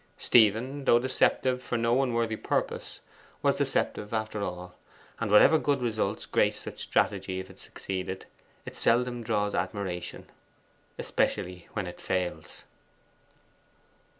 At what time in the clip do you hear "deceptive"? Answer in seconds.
0.97-1.61, 3.57-4.11